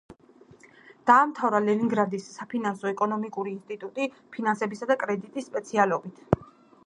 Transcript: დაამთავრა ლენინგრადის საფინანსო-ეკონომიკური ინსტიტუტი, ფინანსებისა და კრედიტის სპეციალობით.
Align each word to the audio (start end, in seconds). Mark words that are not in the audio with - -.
დაამთავრა 1.09 1.59
ლენინგრადის 1.65 2.25
საფინანსო-ეკონომიკური 2.37 3.53
ინსტიტუტი, 3.57 4.09
ფინანსებისა 4.37 4.87
და 4.93 4.99
კრედიტის 5.05 5.51
სპეციალობით. 5.51 6.27